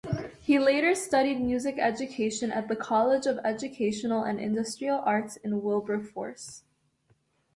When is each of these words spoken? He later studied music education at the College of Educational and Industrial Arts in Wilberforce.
He 0.41 0.57
later 0.57 0.95
studied 0.95 1.39
music 1.41 1.77
education 1.77 2.51
at 2.51 2.67
the 2.69 2.75
College 2.75 3.27
of 3.27 3.37
Educational 3.43 4.23
and 4.23 4.39
Industrial 4.39 4.99
Arts 5.05 5.35
in 5.37 5.61
Wilberforce. 5.61 6.63